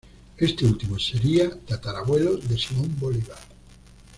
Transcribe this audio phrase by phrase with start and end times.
[0.37, 3.37] Este último sería tatarabuelo de Simón Bolívar.